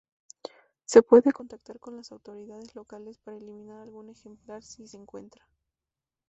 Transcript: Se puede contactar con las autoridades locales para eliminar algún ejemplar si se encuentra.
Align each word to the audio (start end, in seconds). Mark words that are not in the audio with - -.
Se 0.83 1.03
puede 1.03 1.31
contactar 1.31 1.79
con 1.79 1.95
las 1.95 2.11
autoridades 2.11 2.73
locales 2.73 3.19
para 3.19 3.37
eliminar 3.37 3.81
algún 3.81 4.09
ejemplar 4.09 4.63
si 4.63 4.87
se 4.87 4.97
encuentra. 4.97 5.47